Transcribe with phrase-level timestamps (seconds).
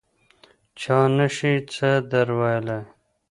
[0.79, 2.83] چا نه شي څه در ویلای.